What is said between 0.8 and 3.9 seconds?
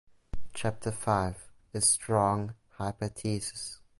five is "Strong hypotheses".